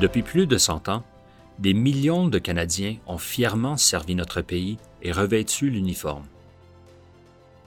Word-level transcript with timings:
Depuis 0.00 0.22
plus 0.22 0.46
de 0.46 0.58
100 0.58 0.90
ans, 0.90 1.02
des 1.58 1.72
millions 1.72 2.28
de 2.28 2.38
Canadiens 2.38 2.96
ont 3.06 3.16
fièrement 3.16 3.78
servi 3.78 4.14
notre 4.14 4.42
pays 4.42 4.76
et 5.00 5.10
revêtu 5.10 5.70
l'uniforme. 5.70 6.26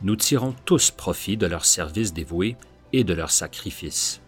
Nous 0.03 0.15
tirons 0.15 0.53
tous 0.63 0.91
profit 0.91 1.37
de 1.37 1.47
leur 1.47 1.65
service 1.65 2.13
dévoué 2.13 2.55
et 2.93 3.03
de 3.03 3.15
leur 3.15 3.31
sacrifice. 3.31 4.21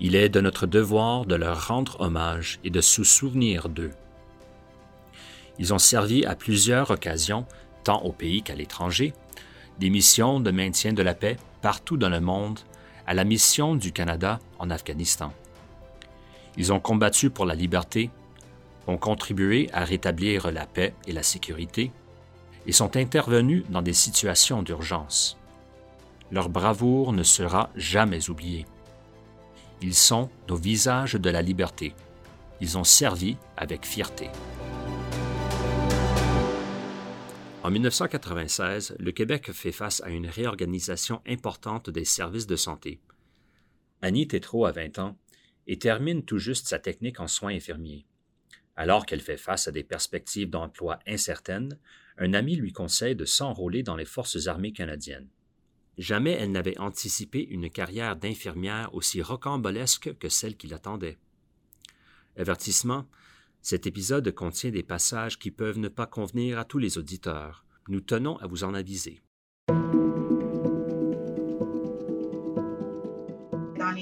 Il 0.00 0.16
est 0.16 0.28
de 0.28 0.40
notre 0.40 0.66
devoir 0.66 1.26
de 1.26 1.36
leur 1.36 1.68
rendre 1.68 2.00
hommage 2.00 2.58
et 2.64 2.70
de 2.70 2.80
se 2.80 3.04
souvenir 3.04 3.68
d'eux. 3.68 3.92
Ils 5.60 5.72
ont 5.72 5.78
servi 5.78 6.24
à 6.26 6.34
plusieurs 6.34 6.90
occasions, 6.90 7.46
tant 7.84 8.02
au 8.02 8.10
pays 8.10 8.42
qu'à 8.42 8.56
l'étranger, 8.56 9.12
des 9.78 9.90
missions 9.90 10.40
de 10.40 10.50
maintien 10.50 10.92
de 10.92 11.02
la 11.02 11.14
paix 11.14 11.36
partout 11.62 11.96
dans 11.96 12.10
le 12.10 12.20
monde, 12.20 12.58
à 13.06 13.14
la 13.14 13.22
mission 13.22 13.76
du 13.76 13.92
Canada 13.92 14.40
en 14.58 14.70
Afghanistan. 14.70 15.32
Ils 16.56 16.72
ont 16.72 16.80
combattu 16.80 17.30
pour 17.30 17.44
la 17.46 17.54
liberté, 17.54 18.10
ont 18.86 18.96
contribué 18.96 19.68
à 19.72 19.84
rétablir 19.84 20.50
la 20.50 20.66
paix 20.66 20.94
et 21.06 21.12
la 21.12 21.22
sécurité, 21.22 21.90
et 22.66 22.72
sont 22.72 22.96
intervenus 22.96 23.64
dans 23.68 23.82
des 23.82 23.92
situations 23.92 24.62
d'urgence. 24.62 25.36
Leur 26.32 26.48
bravoure 26.48 27.12
ne 27.12 27.22
sera 27.22 27.70
jamais 27.76 28.30
oubliée. 28.30 28.66
Ils 29.82 29.94
sont 29.94 30.30
nos 30.48 30.56
visages 30.56 31.14
de 31.14 31.30
la 31.30 31.42
liberté. 31.42 31.94
Ils 32.60 32.78
ont 32.78 32.84
servi 32.84 33.36
avec 33.56 33.84
fierté. 33.84 34.30
En 37.62 37.70
1996, 37.70 38.96
le 38.98 39.12
Québec 39.12 39.52
fait 39.52 39.72
face 39.72 40.00
à 40.02 40.10
une 40.10 40.28
réorganisation 40.28 41.20
importante 41.26 41.90
des 41.90 42.04
services 42.04 42.46
de 42.46 42.56
santé. 42.56 43.00
Annie 44.02 44.28
Tétrault 44.28 44.66
a 44.66 44.72
20 44.72 44.98
ans 45.00 45.16
et 45.66 45.78
termine 45.78 46.24
tout 46.24 46.38
juste 46.38 46.68
sa 46.68 46.78
technique 46.78 47.20
en 47.20 47.26
soins 47.26 47.54
infirmiers. 47.54 48.06
Alors 48.76 49.06
qu'elle 49.06 49.20
fait 49.20 49.36
face 49.36 49.68
à 49.68 49.72
des 49.72 49.84
perspectives 49.84 50.50
d'emploi 50.50 50.98
incertaines, 51.06 51.78
un 52.18 52.34
ami 52.34 52.56
lui 52.56 52.72
conseille 52.72 53.16
de 53.16 53.24
s'enrôler 53.24 53.82
dans 53.82 53.96
les 53.96 54.04
forces 54.04 54.46
armées 54.46 54.72
canadiennes. 54.72 55.28
Jamais 55.98 56.32
elle 56.32 56.52
n'avait 56.52 56.78
anticipé 56.78 57.42
une 57.42 57.70
carrière 57.70 58.16
d'infirmière 58.16 58.94
aussi 58.94 59.22
rocambolesque 59.22 60.16
que 60.18 60.28
celle 60.28 60.56
qui 60.56 60.66
l'attendait. 60.66 61.18
Avertissement, 62.36 63.08
cet 63.62 63.86
épisode 63.86 64.30
contient 64.32 64.70
des 64.70 64.82
passages 64.82 65.38
qui 65.38 65.50
peuvent 65.50 65.78
ne 65.78 65.88
pas 65.88 66.06
convenir 66.06 66.58
à 66.58 66.64
tous 66.64 66.78
les 66.78 66.98
auditeurs. 66.98 67.64
Nous 67.88 68.00
tenons 68.00 68.36
à 68.38 68.46
vous 68.46 68.62
en 68.62 68.74
aviser. 68.74 69.22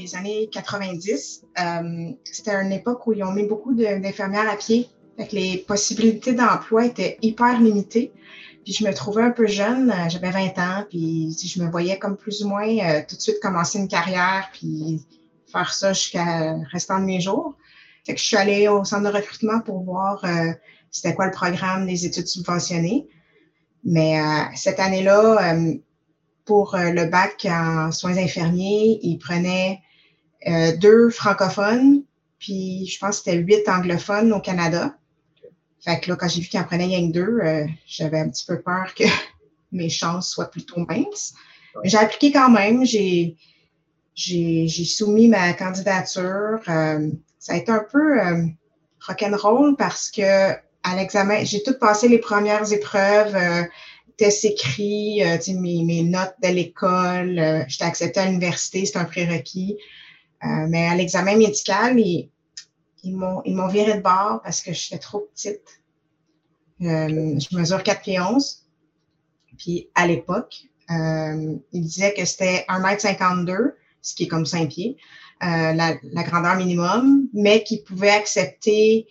Les 0.05 0.14
années 0.16 0.48
90, 0.52 1.44
euh, 1.58 2.10
c'était 2.24 2.52
une 2.52 2.72
époque 2.72 3.06
où 3.06 3.14
ils 3.14 3.24
ont 3.24 3.33
mis 3.33 3.44
beaucoup 3.44 3.74
d'infirmières 3.74 4.50
à 4.50 4.56
pied. 4.56 4.88
les 5.33 5.58
possibilités 5.58 6.33
d'emploi 6.33 6.86
étaient 6.86 7.16
hyper 7.22 7.58
limitées. 7.61 8.12
Puis 8.64 8.74
je 8.74 8.84
me 8.84 8.92
trouvais 8.92 9.22
un 9.22 9.30
peu 9.30 9.46
jeune, 9.46 9.91
euh, 9.91 10.08
j'avais 10.08 10.30
20 10.30 10.58
ans, 10.58 10.84
puis 10.88 11.34
je 11.42 11.62
me 11.62 11.70
voyais 11.70 11.98
comme 11.98 12.16
plus 12.16 12.44
ou 12.44 12.48
moins 12.48 12.69
euh, 12.69 13.00
tout 13.08 13.16
de 13.16 13.20
suite 13.20 13.41
commencer 13.41 13.78
une 13.78 13.88
carrière, 13.88 14.50
puis 14.52 15.02
faire 15.50 15.72
ça 15.72 15.92
jusqu'à 15.92 16.56
restant 16.72 17.00
de 17.00 17.06
mes 17.06 17.20
jours. 17.20 17.55
Fait 18.06 18.16
je 18.16 18.22
suis 18.22 18.36
allée 18.36 18.68
au 18.68 18.84
centre 18.84 19.05
de 19.11 19.14
recrutement 19.16 19.61
pour 19.61 19.83
voir 19.83 20.22
c'était 20.91 21.14
quoi 21.14 21.24
le 21.24 21.33
programme 21.33 21.86
des 21.86 22.05
études 22.05 22.27
subventionnées. 22.27 23.06
Mais 23.83 24.20
cette 24.56 24.78
année-là, 24.78 25.56
pour 26.44 26.77
le 26.77 27.05
bac 27.06 27.46
en 27.48 27.92
soins 27.92 28.18
infirmiers, 28.18 28.98
ils 29.02 29.16
prenaient 29.16 29.80
deux 30.78 31.10
francophones, 31.10 32.02
puis 32.38 32.86
je 32.86 32.98
pense 32.98 33.20
que 33.20 33.30
c'était 33.30 33.38
huit 33.38 33.68
anglophones 33.68 34.32
au 34.32 34.40
Canada. 34.40 34.94
Fait 35.84 36.00
que 36.00 36.10
là, 36.10 36.16
quand 36.16 36.28
j'ai 36.28 36.40
vu 36.40 36.48
qu'il 36.48 36.60
en 36.60 36.64
prenait 36.64 36.86
rien 36.86 37.08
deux, 37.08 37.38
euh, 37.42 37.66
j'avais 37.86 38.20
un 38.20 38.30
petit 38.30 38.46
peu 38.46 38.60
peur 38.60 38.94
que 38.94 39.04
mes 39.72 39.90
chances 39.90 40.30
soient 40.30 40.50
plutôt 40.50 40.80
minces. 40.80 41.34
J'ai 41.83 41.98
appliqué 41.98 42.33
quand 42.33 42.50
même. 42.50 42.84
J'ai, 42.84 43.36
soumis 44.16 45.28
ma 45.28 45.52
candidature. 45.52 46.60
Euh, 46.68 47.10
ça 47.38 47.52
a 47.52 47.56
été 47.56 47.70
un 47.70 47.84
peu 47.90 48.20
euh, 48.20 48.46
rock'n'roll 49.06 49.77
parce 49.77 50.10
que 50.10 50.52
à 50.86 50.96
l'examen, 50.96 51.44
j'ai 51.44 51.62
tout 51.62 51.78
passé 51.78 52.08
les 52.08 52.18
premières 52.18 52.70
épreuves, 52.72 53.34
euh, 53.34 53.62
tests 54.16 54.44
écrits, 54.44 55.22
mes, 55.48 55.83
mes, 55.83 56.02
notes 56.02 56.36
de 56.42 56.48
l'école. 56.48 57.64
J'étais 57.68 57.84
acceptée 57.84 58.20
à 58.20 58.27
l'université, 58.27 58.84
c'est 58.84 58.98
un 58.98 59.04
prérequis. 59.04 59.78
Mais 60.68 60.86
à 60.86 60.94
l'examen 60.94 61.36
médical, 61.36 61.98
ils, 61.98 63.16
m'ont, 63.16 63.68
viré 63.68 63.94
de 63.94 64.02
bord 64.02 64.40
parce 64.42 64.60
que 64.60 64.72
j'étais 64.72 64.98
trop 64.98 65.20
petite. 65.32 65.80
Euh, 66.82 67.38
je 67.38 67.56
mesure 67.56 67.82
4 67.82 68.02
pieds 68.02 68.20
11. 68.20 68.64
Puis 69.58 69.88
à 69.94 70.06
l'époque, 70.06 70.64
euh, 70.90 71.56
ils 71.72 71.83
disaient 71.83 72.14
que 72.14 72.24
c'était 72.24 72.64
1m52, 72.68 73.74
ce 74.02 74.14
qui 74.14 74.24
est 74.24 74.28
comme 74.28 74.46
5 74.46 74.68
pieds, 74.68 74.96
euh, 75.42 75.72
la, 75.72 75.94
grandeur 76.22 76.56
minimum, 76.56 77.28
mais 77.33 77.62
qu'ils 77.62 77.83
pouvaient 77.83 78.10
accepter 78.10 79.06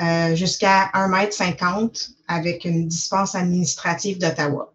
euh, 0.00 0.34
jusqu'à 0.34 0.90
1m50 0.94 2.12
avec 2.28 2.64
une 2.64 2.86
dispense 2.86 3.34
administrative 3.34 4.18
d'Ottawa. 4.18 4.72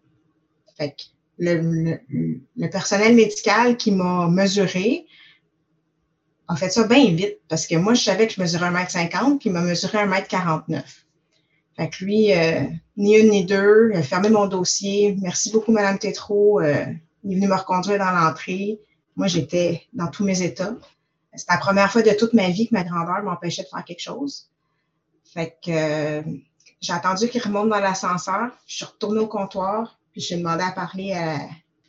Fait 0.76 0.90
que 0.90 1.02
le, 1.38 1.60
le, 2.08 2.40
le, 2.56 2.70
personnel 2.70 3.14
médical 3.14 3.76
qui 3.76 3.90
m'a 3.90 4.28
mesuré 4.28 5.06
a 6.48 6.56
fait 6.56 6.70
ça 6.70 6.86
bien 6.86 7.10
vite 7.12 7.38
parce 7.48 7.66
que 7.66 7.76
moi, 7.76 7.94
je 7.94 8.02
savais 8.02 8.26
que 8.26 8.34
je 8.34 8.40
mesurais 8.40 8.70
1m50 8.70 9.38
puis 9.38 9.48
il 9.48 9.52
m'a 9.52 9.62
mesuré 9.62 9.98
1m49. 9.98 10.82
Fait 11.76 11.88
que 11.88 12.04
lui, 12.04 12.32
euh, 12.32 12.62
ni 12.96 13.16
une 13.16 13.30
ni 13.30 13.44
deux, 13.44 13.90
il 13.92 13.98
a 13.98 14.02
fermé 14.02 14.28
mon 14.28 14.46
dossier. 14.46 15.16
Merci 15.20 15.50
beaucoup, 15.50 15.72
Madame 15.72 15.98
Tétrault. 15.98 16.60
Euh, 16.60 16.84
il 17.24 17.32
est 17.32 17.34
venu 17.36 17.48
me 17.48 17.56
reconduire 17.56 17.98
dans 17.98 18.10
l'entrée. 18.10 18.80
Moi, 19.16 19.26
j'étais 19.26 19.82
dans 19.92 20.08
tous 20.08 20.24
mes 20.24 20.42
états. 20.42 20.74
C'est 21.34 21.50
la 21.50 21.58
première 21.58 21.90
fois 21.90 22.02
de 22.02 22.10
toute 22.12 22.32
ma 22.32 22.48
vie 22.48 22.68
que 22.68 22.74
ma 22.74 22.84
grandeur 22.84 23.22
m'empêchait 23.24 23.64
de 23.64 23.68
faire 23.68 23.84
quelque 23.84 24.02
chose. 24.02 24.50
Fait 25.24 25.56
que 25.64 25.70
euh, 25.70 26.22
j'ai 26.80 26.92
attendu 26.92 27.28
qu'il 27.28 27.42
remonte 27.42 27.70
dans 27.70 27.80
l'ascenseur. 27.80 28.50
Je 28.66 28.76
suis 28.76 28.84
retournée 28.84 29.20
au 29.20 29.26
comptoir, 29.26 29.98
puis 30.12 30.20
j'ai 30.20 30.36
demandé 30.36 30.62
à 30.62 30.70
parler 30.70 31.16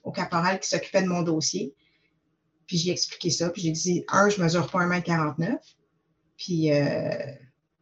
au 0.04 0.12
caporal 0.12 0.60
qui 0.60 0.68
s'occupait 0.68 1.04
de 1.04 1.08
mon 1.08 1.22
dossier. 1.22 1.76
Puis 2.68 2.78
j'ai 2.78 2.92
expliqué 2.92 3.30
ça, 3.30 3.50
puis 3.50 3.62
j'ai 3.62 3.72
dit, 3.72 4.06
un, 4.10 4.30
je 4.30 4.42
mesure 4.42 4.70
pas 4.70 4.80
1m49. 4.80 5.58
Puis 6.38 6.72
euh, 6.72 7.10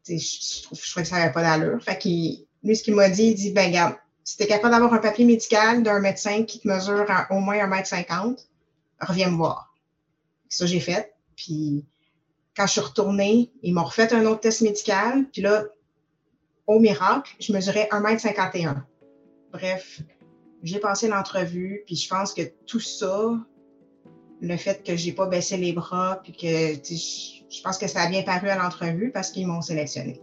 je, 0.08 0.16
je, 0.18 0.64
trouve, 0.64 0.80
je 0.82 0.90
trouvais 0.90 1.04
que 1.04 1.10
ça 1.10 1.18
n'avait 1.18 1.32
pas 1.32 1.42
d'allure. 1.42 1.82
Fait 1.82 1.98
qu'il, 1.98 2.46
lui, 2.64 2.76
ce 2.76 2.84
qu'il 2.84 2.96
m'a 2.96 3.10
dit, 3.10 3.24
il 3.24 3.36
dit, 3.36 3.52
ben 3.52 3.68
regarde, 3.68 3.96
si 4.24 4.38
tu 4.38 4.44
es 4.44 4.48
capable 4.48 4.74
d'avoir 4.74 4.94
un 4.94 5.00
papier 5.00 5.26
médical 5.26 5.84
d'un 5.84 6.00
médecin 6.00 6.44
qui 6.44 6.60
te 6.60 6.68
mesure 6.68 7.06
au 7.30 7.40
moins 7.40 7.58
1m50, 7.58 8.46
reviens 9.00 9.30
me 9.30 9.36
voir. 9.36 9.74
Ça, 10.50 10.66
j'ai 10.66 10.80
fait. 10.80 11.14
Puis 11.36 11.86
quand 12.56 12.68
je 12.68 12.74
suis 12.74 12.82
retournée, 12.82 13.52
ils 13.64 13.74
m'ont 13.74 13.84
refait 13.84 14.14
un 14.14 14.26
autre 14.26 14.42
test 14.42 14.62
médical. 14.62 15.26
Puis 15.32 15.42
là, 15.42 15.66
au 16.68 16.80
miracle, 16.80 17.36
je 17.40 17.52
mesurais 17.52 17.90
1m51. 17.92 18.84
Bref, 19.52 20.02
j'ai 20.62 20.80
passé 20.80 21.08
l'entrevue, 21.08 21.84
puis 21.86 21.96
je 21.96 22.08
pense 22.08 22.34
que 22.34 22.44
tout 22.66 22.80
ça, 22.80 23.38
le 24.44 24.58
fait 24.58 24.84
que 24.84 24.98
j'ai 24.98 25.14
pas 25.14 25.26
baissé 25.26 25.56
les 25.56 25.72
bras, 25.72 26.20
puis 26.22 26.34
que 26.34 26.48
je 26.48 27.62
pense 27.64 27.78
que 27.78 27.88
ça 27.88 28.02
a 28.02 28.10
bien 28.10 28.24
paru 28.24 28.50
à 28.50 28.58
l'entrevue 28.58 29.10
parce 29.10 29.32
qu'ils 29.32 29.48
m'ont 29.48 29.62
sélectionné. 29.62 30.22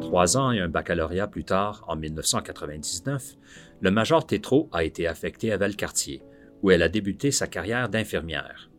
Trois 0.00 0.36
ans 0.36 0.50
et 0.50 0.58
un 0.58 0.68
baccalauréat 0.68 1.28
plus 1.28 1.44
tard, 1.44 1.84
en 1.86 1.94
1999, 1.94 3.36
le 3.80 3.90
major 3.92 4.26
Tétrault 4.26 4.68
a 4.72 4.82
été 4.82 5.06
affecté 5.06 5.52
à 5.52 5.56
Valcartier, 5.56 6.20
où 6.62 6.72
elle 6.72 6.82
a 6.82 6.88
débuté 6.88 7.30
sa 7.30 7.46
carrière 7.46 7.88
d'infirmière. 7.88 8.70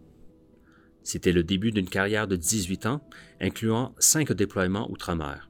C'était 1.03 1.31
le 1.31 1.43
début 1.43 1.71
d'une 1.71 1.87
carrière 1.87 2.27
de 2.27 2.35
18 2.35 2.85
ans, 2.85 3.01
incluant 3.39 3.95
cinq 3.97 4.33
déploiements 4.33 4.91
outre-mer. 4.91 5.49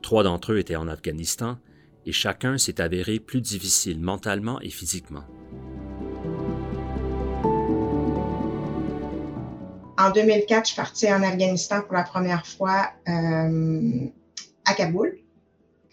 Trois 0.00 0.22
d'entre 0.22 0.52
eux 0.52 0.58
étaient 0.58 0.76
en 0.76 0.86
Afghanistan 0.86 1.58
et 2.06 2.12
chacun 2.12 2.56
s'est 2.56 2.80
avéré 2.80 3.18
plus 3.18 3.40
difficile 3.40 4.00
mentalement 4.00 4.60
et 4.60 4.70
physiquement. 4.70 5.24
En 9.98 10.10
2004, 10.10 10.64
je 10.64 10.72
suis 10.72 10.76
partie 10.76 11.12
en 11.12 11.22
Afghanistan 11.22 11.82
pour 11.82 11.94
la 11.94 12.04
première 12.04 12.46
fois 12.46 12.90
euh, 13.08 14.06
à 14.64 14.74
Kaboul. 14.74 15.18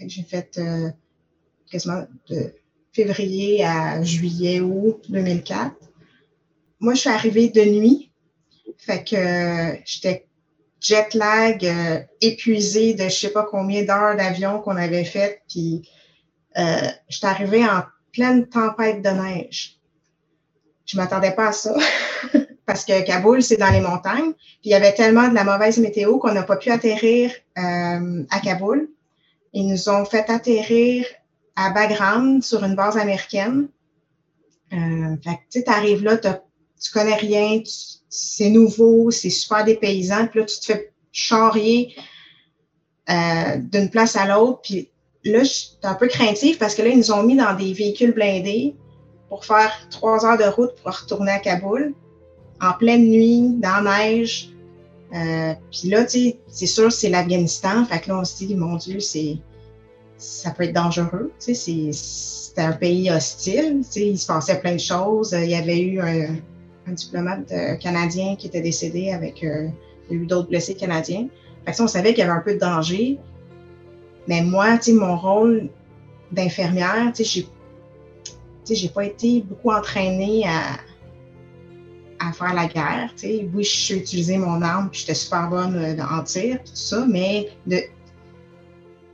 J'ai 0.05 0.23
fait 0.23 0.57
euh, 0.57 0.89
quasiment 1.71 2.05
de 2.29 2.53
février 2.91 3.63
à 3.63 4.03
juillet, 4.03 4.59
août 4.59 5.05
2004. 5.09 5.73
Moi, 6.79 6.93
je 6.93 6.99
suis 6.99 7.09
arrivée 7.09 7.49
de 7.49 7.61
nuit. 7.61 8.11
Fait 8.77 9.03
que 9.03 9.15
euh, 9.15 9.77
j'étais 9.85 10.27
jet 10.81 11.13
lag, 11.13 11.65
épuisée 12.19 12.93
de 12.93 13.03
je 13.03 13.15
sais 13.15 13.31
pas 13.31 13.47
combien 13.49 13.83
d'heures 13.83 14.17
d'avion 14.17 14.59
qu'on 14.59 14.75
avait 14.75 15.05
fait. 15.05 15.41
Puis 15.47 15.87
euh, 16.57 16.87
j'étais 17.09 17.27
arrivée 17.27 17.65
en 17.65 17.83
pleine 18.11 18.47
tempête 18.47 19.01
de 19.01 19.09
neige. 19.09 19.79
Je 20.85 20.97
m'attendais 20.97 21.31
pas 21.31 21.47
à 21.47 21.51
ça. 21.51 21.75
parce 22.65 22.85
que 22.85 23.05
Kaboul, 23.05 23.43
c'est 23.43 23.57
dans 23.57 23.69
les 23.69 23.81
montagnes. 23.81 24.33
Puis 24.33 24.65
il 24.65 24.71
y 24.71 24.75
avait 24.75 24.93
tellement 24.93 25.27
de 25.27 25.33
la 25.33 25.43
mauvaise 25.43 25.77
météo 25.77 26.17
qu'on 26.17 26.33
n'a 26.33 26.43
pas 26.43 26.57
pu 26.57 26.71
atterrir 26.71 27.31
euh, 27.57 28.23
à 28.29 28.39
Kaboul. 28.39 28.89
Ils 29.53 29.67
nous 29.67 29.89
ont 29.89 30.05
fait 30.05 30.29
atterrir 30.29 31.05
à 31.55 31.69
Bagram 31.71 32.41
sur 32.41 32.63
une 32.63 32.75
base 32.75 32.97
américaine. 32.97 33.67
Euh, 34.71 35.15
fait 35.23 35.61
que 35.61 35.65
tu 35.65 35.71
arrives 35.71 36.03
là, 36.03 36.17
tu 36.17 36.91
connais 36.91 37.15
rien, 37.15 37.61
c'est 38.09 38.49
nouveau, 38.49 39.11
c'est 39.11 39.29
super 39.29 39.63
dépaysant. 39.63 40.27
Puis 40.27 40.39
là, 40.39 40.45
tu 40.45 40.59
te 40.59 40.65
fais 40.65 40.93
charrier 41.11 41.95
euh, 43.09 43.57
d'une 43.57 43.89
place 43.89 44.15
à 44.15 44.25
l'autre. 44.25 44.61
Puis 44.63 44.89
là, 45.25 45.43
j'étais 45.43 45.87
un 45.87 45.95
peu 45.95 46.07
craintif 46.07 46.59
parce 46.59 46.75
que 46.75 46.81
là, 46.81 46.89
ils 46.89 46.97
nous 46.97 47.11
ont 47.11 47.23
mis 47.23 47.35
dans 47.35 47.53
des 47.55 47.73
véhicules 47.73 48.13
blindés 48.13 48.75
pour 49.29 49.45
faire 49.45 49.71
trois 49.89 50.25
heures 50.25 50.37
de 50.37 50.43
route 50.43 50.75
pour 50.83 50.95
retourner 50.95 51.31
à 51.31 51.39
Kaboul 51.39 51.93
en 52.61 52.73
pleine 52.73 53.09
nuit, 53.09 53.49
dans 53.57 53.81
la 53.83 54.05
neige. 54.05 54.49
Euh, 55.13 55.53
puis 55.71 55.89
là, 55.89 56.05
c'est 56.07 56.65
sûr, 56.65 56.91
c'est 56.91 57.09
l'Afghanistan. 57.09 57.85
Fait 57.85 57.99
que 57.99 58.09
là, 58.09 58.19
on 58.19 58.23
se 58.23 58.45
dit, 58.45 58.55
mon 58.55 58.75
Dieu, 58.77 58.99
c'est, 58.99 59.37
ça 60.17 60.51
peut 60.51 60.63
être 60.63 60.73
dangereux. 60.73 61.31
Tu 61.43 61.53
c'était 61.55 62.61
un 62.61 62.73
pays 62.73 63.11
hostile. 63.11 63.79
Tu 63.83 63.91
sais, 63.91 64.07
il 64.07 64.17
se 64.17 64.27
passait 64.27 64.59
plein 64.59 64.73
de 64.73 64.79
choses. 64.79 65.33
Il 65.33 65.49
y 65.49 65.55
avait 65.55 65.79
eu 65.79 65.99
un, 65.99 66.37
diplomate 66.87 67.51
euh, 67.51 67.75
canadien 67.75 68.35
qui 68.35 68.47
était 68.47 68.61
décédé 68.61 69.11
avec, 69.11 69.43
euh, 69.43 69.69
il 70.09 70.17
y 70.17 70.19
a 70.19 70.23
eu 70.23 70.25
d'autres 70.25 70.49
blessés 70.49 70.75
canadiens. 70.75 71.27
Fait 71.65 71.71
que 71.71 71.77
ça, 71.77 71.83
on 71.83 71.87
savait 71.87 72.09
qu'il 72.09 72.19
y 72.19 72.21
avait 72.23 72.37
un 72.37 72.41
peu 72.41 72.53
de 72.53 72.59
danger. 72.59 73.19
Mais 74.27 74.41
moi, 74.41 74.77
tu 74.77 74.91
sais, 74.91 74.93
mon 74.93 75.17
rôle 75.17 75.69
d'infirmière, 76.31 77.11
tu 77.13 77.23
sais, 77.23 77.29
j'ai, 77.29 77.43
tu 77.43 78.31
sais, 78.63 78.75
j'ai 78.75 78.89
pas 78.89 79.05
été 79.05 79.41
beaucoup 79.41 79.71
entraînée 79.71 80.45
à, 80.47 80.79
à 82.27 82.31
faire 82.31 82.53
la 82.53 82.67
guerre. 82.67 83.11
sais. 83.15 83.47
Oui, 83.53 83.63
je 83.63 83.75
suis 83.75 83.95
utilisé 83.95 84.37
mon 84.37 84.61
arme, 84.61 84.89
puis 84.89 85.01
j'étais 85.01 85.13
super 85.13 85.49
bonne 85.49 85.75
euh, 85.75 86.03
en 86.03 86.23
tir, 86.23 86.59
tout 86.59 86.71
ça, 86.73 87.05
mais 87.07 87.49
de, 87.67 87.79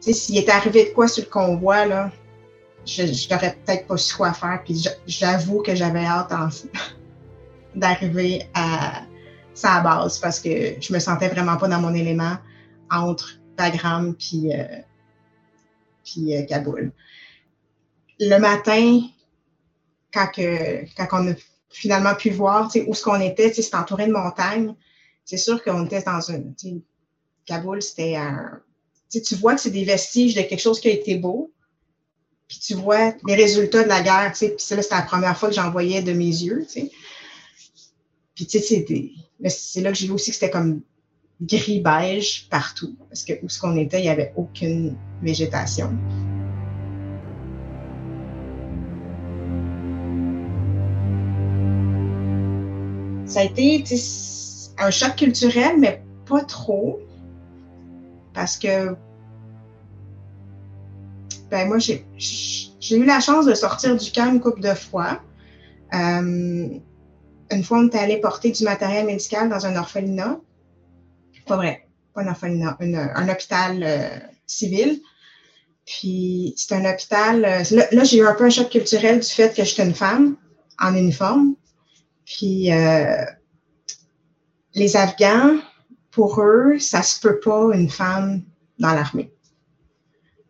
s'il 0.02 0.38
est 0.38 0.50
arrivé 0.50 0.90
de 0.90 0.94
quoi 0.94 1.08
sur 1.08 1.24
le 1.24 1.30
convoi, 1.30 1.86
là, 1.86 2.12
je 2.86 3.04
n'aurais 3.32 3.56
peut-être 3.66 3.88
pas 3.88 3.98
su 3.98 4.16
quoi 4.16 4.34
faire. 4.34 4.62
Puis 4.64 4.86
j'avoue 5.08 5.62
que 5.62 5.76
j'avais 5.76 6.06
hâte 6.06 6.32
d'arriver 7.76 8.48
à 8.54 9.02
sa 9.54 9.82
base 9.82 10.20
parce 10.20 10.40
que 10.40 10.50
je 10.80 10.94
me 10.94 11.00
sentais 11.00 11.28
vraiment 11.28 11.58
pas 11.58 11.68
dans 11.68 11.82
mon 11.82 11.94
élément 11.94 12.38
entre 12.92 13.40
Bagram 13.58 14.16
puis, 14.16 14.54
euh, 14.54 14.64
puis 16.10 16.36
euh, 16.36 16.44
Kaboul. 16.44 16.92
Le 18.20 18.38
matin, 18.38 19.02
quand, 20.14 20.30
on 21.14 21.32
a 21.32 21.34
finalement 21.70 22.16
pu 22.16 22.30
voir 22.32 22.72
où 22.88 22.94
ce 22.94 23.04
qu'on 23.04 23.22
était. 23.22 23.54
C'est 23.54 23.76
entouré 23.76 24.08
de 24.08 24.12
montagnes. 24.12 24.76
C'est 25.24 25.38
sûr 25.38 25.64
qu'on 25.64 25.86
était 25.86 26.02
dans 26.02 26.22
une. 26.22 26.54
Kaboul, 27.46 27.82
c'était 27.82 28.16
un. 28.16 28.62
Tu 29.10 29.36
vois 29.36 29.56
que 29.56 29.62
c'est 29.62 29.72
des 29.72 29.86
vestiges 29.86 30.36
de 30.36 30.42
quelque 30.42 30.62
chose 30.62 30.80
qui 30.80 30.90
a 30.90 30.92
été 30.92 31.16
beau. 31.16 31.52
Puis 32.48 32.60
tu 32.60 32.74
vois 32.74 33.14
les 33.26 33.36
résultats 33.36 33.84
de 33.84 33.88
la 33.88 34.02
guerre. 34.02 34.34
Puis 34.36 34.54
c'était 34.58 34.82
la 34.92 35.02
première 35.04 35.38
fois 35.38 35.50
que 35.50 35.56
j'en 35.56 35.72
voyais 35.72 36.02
de 36.02 36.14
mes 36.14 36.26
yeux. 36.26 36.68
Puis 38.36 38.46
tu 38.46 38.60
c'est 38.60 39.82
là 39.82 39.92
que 39.92 39.98
j'ai 39.98 40.08
vu 40.08 40.14
aussi 40.14 40.32
que 40.32 40.36
c'était 40.36 40.50
comme 40.50 40.82
gris-beige 41.42 42.48
partout. 42.50 42.98
Parce 43.10 43.24
que 43.24 43.34
où 43.44 43.50
ce 43.50 43.60
qu'on 43.60 43.78
était, 43.78 44.00
il 44.00 44.04
n'y 44.04 44.10
avait 44.10 44.34
aucune 44.36 44.96
végétation. 45.22 45.92
ça 53.30 53.42
a 53.42 53.44
été 53.44 53.84
un 54.80 54.90
choc 54.90 55.16
culturel, 55.16 55.80
mais 55.80 56.04
pas 56.26 56.42
trop. 56.42 57.00
Parce 58.34 58.58
que 58.58 58.96
ben 61.50 61.68
moi, 61.68 61.78
j'ai 61.80 62.06
eu 62.92 63.06
la 63.06 63.20
chance 63.20 63.46
de 63.46 63.54
sortir 63.54 63.96
du 63.96 64.12
camp 64.12 64.32
une 64.32 64.40
couple 64.40 64.62
de 64.62 64.74
fois. 64.74 65.22
Euh, 65.94 66.68
une 67.52 67.64
fois, 67.64 67.80
on 67.80 67.88
était 67.88 67.98
allé 67.98 68.18
porter 68.18 68.52
du 68.52 68.64
matériel 68.64 69.06
médical 69.06 69.50
dans 69.50 69.66
un 69.66 69.76
orphelinat. 69.76 70.40
Pas 71.50 71.56
vrai, 71.56 71.88
pas 72.14 72.22
un 72.22 73.16
un 73.16 73.28
hôpital 73.30 73.82
euh, 73.84 74.20
civil. 74.46 75.02
Puis 75.84 76.54
c'est 76.56 76.76
un 76.76 76.86
hôpital. 76.86 77.44
Euh, 77.44 77.64
là, 77.92 78.04
j'ai 78.04 78.18
eu 78.18 78.28
un 78.28 78.36
peu 78.36 78.46
un 78.46 78.52
choc 78.52 78.70
culturel 78.70 79.20
du 79.20 79.28
fait 79.28 79.56
que 79.56 79.64
j'étais 79.64 79.84
une 79.84 79.96
femme 79.96 80.38
en 80.80 80.96
uniforme. 80.96 81.56
Puis 82.24 82.72
euh, 82.72 83.26
les 84.76 84.96
Afghans, 84.96 85.58
pour 86.12 86.40
eux, 86.40 86.78
ça 86.78 87.02
se 87.02 87.20
peut 87.20 87.40
pas 87.40 87.72
une 87.74 87.90
femme 87.90 88.44
dans 88.78 88.94
l'armée. 88.94 89.34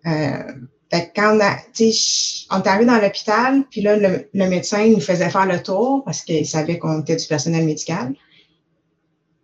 Quand 0.04 1.38
on, 1.38 1.40
a, 1.40 1.56
on 2.52 2.62
est 2.62 2.68
arrivé 2.68 2.86
dans 2.86 3.00
l'hôpital, 3.00 3.64
puis 3.72 3.82
là, 3.82 3.96
le, 3.96 4.50
médecin 4.50 4.86
nous 4.90 5.00
faisait 5.00 5.30
faire 5.30 5.46
le 5.46 5.64
tour 5.64 6.04
parce 6.04 6.24
qu'il 6.24 6.46
savait 6.46 6.78
qu'on 6.78 7.00
était 7.00 7.16
du 7.16 7.26
personnel 7.26 7.64
médical. 7.64 8.16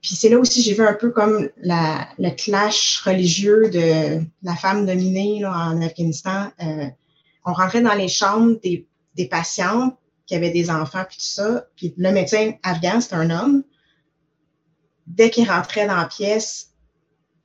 Puis 0.05 0.15
c'est 0.15 0.29
là 0.29 0.37
aussi 0.37 0.61
j'ai 0.61 0.75
vu 0.75 0.85
un 0.85 0.93
peu 0.93 1.09
comme 1.09 1.49
la, 1.57 2.07
le 2.19 2.29
clash 2.29 3.01
religieux 3.03 3.71
de 3.71 4.21
la 4.43 4.55
femme 4.55 4.85
dominée 4.85 5.39
là, 5.39 5.51
en 5.51 5.81
Afghanistan. 5.81 6.51
Euh, 6.61 6.85
on 7.43 7.53
rentrait 7.53 7.81
dans 7.81 7.95
les 7.95 8.07
chambres 8.07 8.59
des, 8.61 8.87
des 9.15 9.27
patientes 9.27 9.97
qui 10.27 10.35
avait 10.35 10.51
des 10.51 10.69
enfants, 10.69 11.05
puis 11.09 11.17
tout 11.17 11.23
ça. 11.23 11.65
Puis 11.75 11.95
le 11.97 12.11
médecin 12.11 12.51
afghan, 12.61 13.01
c'était 13.01 13.15
un 13.15 13.31
homme. 13.31 13.63
Dès 15.07 15.31
qu'il 15.31 15.49
rentrait 15.49 15.87
dans 15.87 15.95
la 15.95 16.05
pièce, 16.05 16.69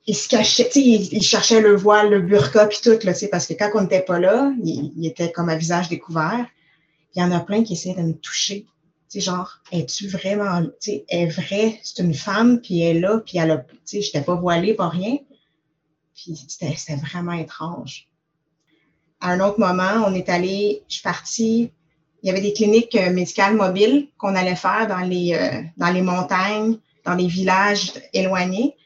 il 0.06 0.14
se 0.14 0.28
cachait, 0.28 0.68
il, 0.74 1.14
il, 1.14 1.22
cherchait 1.22 1.62
le 1.62 1.74
voile, 1.74 2.10
le 2.10 2.20
burqa, 2.20 2.66
puis 2.66 2.80
tout, 2.82 2.90
là, 2.90 3.14
parce 3.30 3.46
que 3.46 3.54
quand 3.54 3.70
on 3.72 3.80
n'était 3.80 4.02
pas 4.02 4.18
là, 4.18 4.52
il, 4.62 5.06
était 5.06 5.32
comme 5.32 5.48
à 5.48 5.56
visage 5.56 5.88
découvert. 5.88 6.46
Il 7.14 7.22
y 7.22 7.24
en 7.24 7.32
a 7.32 7.40
plein 7.40 7.64
qui 7.64 7.72
essaient 7.72 7.94
de 7.94 8.02
me 8.02 8.12
toucher. 8.12 8.66
Tu 9.10 9.20
genre, 9.20 9.60
es-tu 9.72 10.06
vraiment, 10.08 10.62
tu 10.62 10.70
sais, 10.80 11.04
est 11.08 11.26
vrai, 11.26 11.80
c'est 11.82 12.02
une 12.02 12.14
femme, 12.14 12.60
puis 12.60 12.80
elle 12.80 12.98
est 12.98 13.00
là, 13.00 13.18
puis 13.18 13.38
elle 13.38 13.50
a, 13.50 13.58
tu 13.58 13.76
sais, 13.84 14.02
j'étais 14.02 14.22
pas 14.22 14.36
voilée, 14.36 14.74
pas 14.74 14.88
rien. 14.88 15.18
Puis 16.14 16.36
c'était 16.48 16.94
vraiment 16.96 17.32
étrange. 17.32 18.08
À 19.20 19.32
un 19.32 19.40
autre 19.40 19.58
moment, 19.58 20.04
on 20.06 20.14
est 20.14 20.28
allé, 20.28 20.84
je 20.88 20.94
suis 20.94 21.02
partie 21.02 21.72
il 22.22 22.26
y 22.26 22.30
avait 22.30 22.40
des 22.40 22.52
cliniques 22.52 22.94
euh, 22.96 23.12
médicales 23.12 23.56
mobiles 23.56 24.08
qu'on 24.18 24.34
allait 24.34 24.56
faire 24.56 24.86
dans 24.86 25.00
les, 25.00 25.34
euh, 25.34 25.62
dans 25.76 25.90
les 25.90 26.02
montagnes, 26.02 26.76
dans 27.04 27.14
les 27.14 27.26
villages 27.26 27.94
éloignés. 28.12 28.76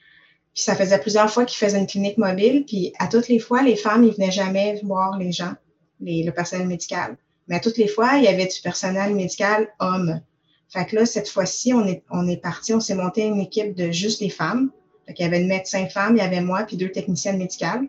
Puis 0.54 0.62
ça 0.62 0.76
faisait 0.76 1.00
plusieurs 1.00 1.30
fois 1.30 1.44
qu'ils 1.44 1.58
faisaient 1.58 1.78
une 1.78 1.86
clinique 1.86 2.18
mobile. 2.18 2.64
Puis 2.64 2.92
à 2.98 3.08
toutes 3.08 3.28
les 3.28 3.40
fois, 3.40 3.62
les 3.62 3.76
femmes, 3.76 4.04
ils 4.04 4.14
venaient 4.14 4.30
jamais 4.30 4.80
voir 4.84 5.18
les 5.18 5.32
gens, 5.32 5.54
les, 6.00 6.22
le 6.22 6.32
personnel 6.32 6.68
médical. 6.68 7.16
Mais 7.48 7.56
à 7.56 7.60
toutes 7.60 7.78
les 7.78 7.88
fois, 7.88 8.16
il 8.16 8.24
y 8.24 8.28
avait 8.28 8.46
du 8.46 8.60
personnel 8.62 9.14
médical 9.14 9.68
homme. 9.80 10.20
Fait 10.68 10.86
que 10.86 10.96
là, 10.96 11.06
cette 11.06 11.28
fois-ci, 11.28 11.72
on 11.72 11.86
est, 11.86 12.02
on 12.10 12.26
est 12.26 12.38
parti, 12.38 12.72
on 12.74 12.80
s'est 12.80 12.94
monté 12.94 13.26
une 13.26 13.40
équipe 13.40 13.74
de 13.74 13.90
juste 13.90 14.20
des 14.20 14.30
femmes. 14.30 14.70
Fait 15.06 15.14
qu'il 15.14 15.24
y 15.24 15.28
avait 15.28 15.40
une 15.40 15.48
médecin 15.48 15.86
femme, 15.86 16.16
il 16.16 16.18
y 16.18 16.22
avait 16.22 16.40
moi, 16.40 16.64
puis 16.64 16.76
deux 16.76 16.90
techniciennes 16.90 17.38
médicales 17.38 17.88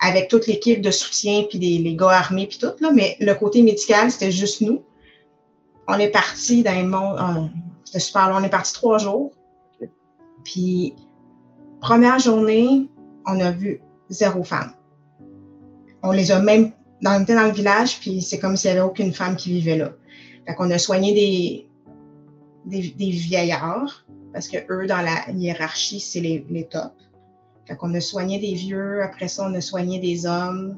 avec 0.00 0.28
toute 0.28 0.46
l'équipe 0.46 0.80
de 0.80 0.90
soutien, 0.90 1.44
puis 1.48 1.58
les, 1.58 1.96
gars 1.96 2.10
armés, 2.10 2.46
puis 2.46 2.58
tout, 2.58 2.72
là, 2.80 2.90
mais 2.92 3.16
le 3.20 3.34
côté 3.34 3.62
médical, 3.62 4.10
c'était 4.10 4.30
juste 4.30 4.60
nous. 4.60 4.82
On 5.88 5.98
est 5.98 6.10
parti 6.10 6.62
dans 6.62 6.78
le 6.78 6.86
monde, 6.86 7.50
c'était 7.84 7.98
super 7.98 8.30
long, 8.30 8.36
on 8.36 8.44
est 8.44 8.50
parti 8.50 8.72
trois 8.72 8.98
jours. 8.98 9.32
Puis, 10.44 10.94
première 11.80 12.18
journée, 12.18 12.88
on 13.26 13.40
a 13.40 13.50
vu 13.50 13.80
zéro 14.08 14.44
femme. 14.44 14.72
On 16.02 16.12
les 16.12 16.30
a 16.30 16.38
même, 16.40 16.72
on 17.04 17.22
était 17.22 17.34
dans 17.34 17.46
le 17.46 17.52
village, 17.52 18.00
puis 18.00 18.22
c'est 18.22 18.38
comme 18.38 18.56
s'il 18.56 18.70
n'y 18.70 18.78
avait 18.78 18.86
aucune 18.86 19.12
femme 19.12 19.36
qui 19.36 19.50
vivait 19.50 19.76
là. 19.76 19.92
Fait 20.46 20.54
qu'on 20.54 20.70
a 20.70 20.78
soigné 20.78 21.14
des, 22.64 22.90
des, 22.96 23.10
vieillards, 23.10 24.06
parce 24.32 24.48
que 24.48 24.58
eux, 24.70 24.86
dans 24.86 25.00
la 25.02 25.30
hiérarchie, 25.30 26.00
c'est 26.00 26.20
les, 26.20 26.44
les 26.50 26.64
tops. 26.64 26.94
Fait 27.66 27.76
qu'on 27.76 27.92
a 27.94 28.00
soigné 28.00 28.38
des 28.38 28.54
vieux, 28.54 29.02
après 29.02 29.28
ça, 29.28 29.46
on 29.46 29.54
a 29.54 29.60
soigné 29.60 29.98
des 30.00 30.26
hommes, 30.26 30.76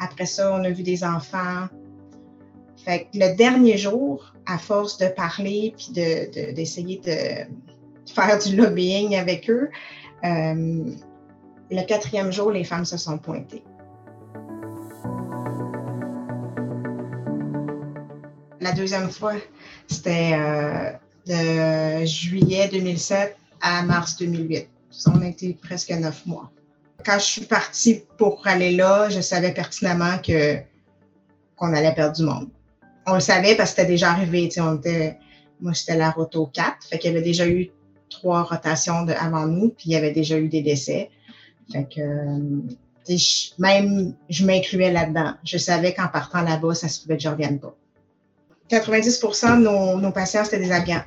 après 0.00 0.26
ça, 0.26 0.52
on 0.52 0.64
a 0.64 0.70
vu 0.70 0.82
des 0.82 1.04
enfants. 1.04 1.68
Fait 2.84 3.04
que 3.04 3.18
le 3.18 3.36
dernier 3.36 3.78
jour, 3.78 4.34
à 4.46 4.58
force 4.58 4.98
de 4.98 5.06
parler 5.06 5.72
puis 5.76 5.92
d'essayer 5.92 6.98
de, 6.98 8.12
faire 8.12 8.38
du 8.38 8.56
lobbying 8.56 9.14
avec 9.14 9.48
eux, 9.48 9.70
euh, 10.24 10.84
le 11.70 11.86
quatrième 11.86 12.32
jour, 12.32 12.50
les 12.50 12.64
femmes 12.64 12.84
se 12.84 12.96
sont 12.96 13.18
pointées. 13.18 13.62
La 18.62 18.70
deuxième 18.70 19.10
fois, 19.10 19.34
c'était 19.88 20.34
euh, 20.34 20.92
de 21.26 22.06
juillet 22.06 22.68
2007 22.68 23.36
à 23.60 23.82
mars 23.82 24.16
2008. 24.18 24.68
On 25.08 25.20
a 25.20 25.26
été 25.26 25.58
presque 25.60 25.90
neuf 25.90 26.24
mois. 26.26 26.48
Quand 27.04 27.18
je 27.18 27.24
suis 27.24 27.40
partie 27.40 28.04
pour 28.18 28.46
aller 28.46 28.76
là, 28.76 29.08
je 29.10 29.20
savais 29.20 29.52
pertinemment 29.52 30.16
que 30.18 30.58
qu'on 31.56 31.74
allait 31.74 31.92
perdre 31.92 32.14
du 32.14 32.22
monde. 32.22 32.50
On 33.08 33.14
le 33.14 33.20
savait 33.20 33.56
parce 33.56 33.70
que 33.70 33.80
c'était 33.80 33.90
déjà 33.90 34.12
arrivé. 34.12 34.48
Moi, 35.60 35.74
c'était 35.74 35.96
la 35.96 36.12
roto 36.12 36.46
4. 36.46 36.86
Fait 36.88 37.00
qu'il 37.00 37.10
y 37.10 37.16
avait 37.16 37.24
déjà 37.24 37.48
eu 37.48 37.68
trois 38.10 38.44
rotations 38.44 39.08
avant 39.18 39.46
nous, 39.48 39.70
puis 39.70 39.86
il 39.86 39.92
y 39.92 39.96
avait 39.96 40.12
déjà 40.12 40.38
eu 40.38 40.48
des 40.48 40.62
décès. 40.62 41.10
Fait 41.72 41.88
euh, 41.98 42.62
même 43.58 44.14
je 44.28 44.46
m'incluais 44.46 44.92
là-dedans. 44.92 45.34
Je 45.42 45.58
savais 45.58 45.94
qu'en 45.94 46.06
partant 46.06 46.42
là-bas, 46.42 46.74
ça 46.74 46.86
se 46.86 47.02
pouvait 47.02 47.16
que 47.16 47.24
je 47.24 47.28
ne 47.28 47.32
revienne 47.32 47.58
pas. 47.58 47.74
90% 48.72 49.58
de 49.58 50.00
nos, 50.00 50.12
patients, 50.12 50.44
c'était 50.44 50.58
des 50.58 50.72
Afghans. 50.72 51.04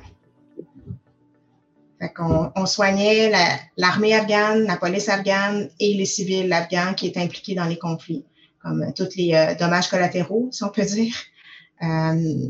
On 2.54 2.66
soignait 2.66 3.32
l'armée 3.76 4.14
afghane, 4.14 4.64
la 4.64 4.76
police 4.76 5.08
afghane 5.08 5.68
et 5.80 5.94
les 5.94 6.04
civils 6.04 6.52
afghans 6.52 6.94
qui 6.94 7.08
étaient 7.08 7.20
impliqués 7.20 7.54
dans 7.56 7.64
les 7.64 7.78
conflits, 7.78 8.24
comme 8.62 8.82
euh, 8.82 8.92
tous 8.94 9.16
les 9.16 9.34
euh, 9.34 9.54
dommages 9.56 9.88
collatéraux, 9.88 10.48
si 10.52 10.62
on 10.62 10.68
peut 10.68 10.84
dire, 10.84 11.14
euh, 11.82 12.48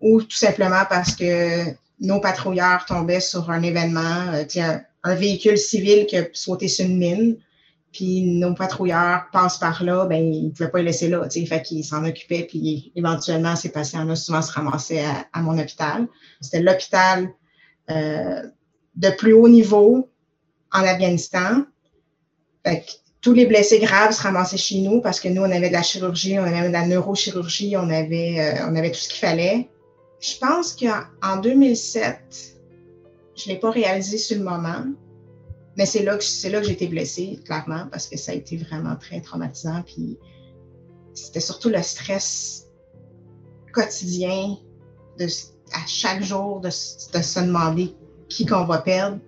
ou 0.00 0.22
tout 0.22 0.36
simplement 0.36 0.82
parce 0.88 1.14
que 1.14 1.66
nos 2.00 2.18
patrouilleurs 2.18 2.86
tombaient 2.86 3.20
sur 3.20 3.50
un 3.50 3.62
événement, 3.62 4.32
un, 5.04 5.14
véhicule 5.14 5.58
civil 5.58 6.06
qui 6.06 6.16
a 6.16 6.24
sauté 6.32 6.66
sur 6.66 6.86
une 6.86 6.98
mine, 6.98 7.36
puis 7.92 8.22
nos 8.22 8.54
patrouilleurs 8.54 9.24
passent 9.32 9.58
par 9.58 9.82
là, 9.82 10.06
ben 10.06 10.22
ils 10.22 10.46
ne 10.46 10.50
pouvaient 10.50 10.70
pas 10.70 10.78
les 10.78 10.84
laisser 10.84 11.08
là, 11.08 11.26
tu 11.28 11.40
sais, 11.40 11.46
fait 11.46 11.62
qu'ils 11.62 11.84
s'en 11.84 12.04
occupaient, 12.04 12.46
puis 12.48 12.92
éventuellement 12.94 13.56
ces 13.56 13.70
patients-là 13.70 14.14
souvent 14.14 14.42
se 14.42 14.52
ramassaient 14.52 15.04
à, 15.32 15.42
mon 15.42 15.58
hôpital. 15.58 16.06
C'était 16.40 16.62
l'hôpital 16.62 17.30
euh, 17.90 18.42
de 18.96 19.10
plus 19.10 19.32
haut 19.32 19.48
niveau 19.48 20.08
en 20.72 20.84
Afghanistan. 20.84 21.64
tous 23.20 23.32
les 23.32 23.46
blessés 23.46 23.80
graves 23.80 24.12
se 24.12 24.22
ramassaient 24.22 24.56
chez 24.56 24.80
nous 24.80 25.00
parce 25.00 25.18
que 25.18 25.28
nous, 25.28 25.42
on 25.42 25.50
avait 25.50 25.68
de 25.68 25.74
la 25.74 25.82
chirurgie, 25.82 26.38
on 26.38 26.44
avait 26.44 26.68
de 26.68 26.72
la 26.72 26.86
neurochirurgie, 26.86 27.76
on 27.76 27.90
avait, 27.90 28.36
euh, 28.38 28.66
on 28.68 28.76
avait 28.76 28.92
tout 28.92 29.00
ce 29.00 29.08
qu'il 29.08 29.18
fallait. 29.18 29.68
Je 30.20 30.38
pense 30.38 30.76
qu'en 30.76 31.38
2007, 31.38 32.20
je 33.34 33.48
ne 33.48 33.54
l'ai 33.54 33.60
pas 33.60 33.70
réalisé 33.70 34.18
sur 34.18 34.38
le 34.38 34.44
moment, 34.44 34.84
mais 35.76 35.86
c'est 35.86 36.02
là 36.02 36.16
que, 36.16 36.22
que 36.22 36.62
j'ai 36.64 36.72
été 36.72 36.88
blessée, 36.88 37.40
clairement, 37.44 37.86
parce 37.90 38.06
que 38.06 38.16
ça 38.16 38.32
a 38.32 38.34
été 38.34 38.56
vraiment 38.56 38.96
très 38.96 39.20
traumatisant. 39.20 39.82
Puis 39.82 40.18
c'était 41.14 41.40
surtout 41.40 41.68
le 41.68 41.82
stress 41.82 42.66
quotidien 43.72 44.56
de 45.18 45.26
à 45.72 45.86
chaque 45.86 46.22
jour 46.22 46.60
de, 46.60 46.70
se 46.70 47.40
demander 47.40 47.94
qui 48.28 48.46
qu'on 48.46 48.64
va 48.64 48.78
perdre, 48.78 49.18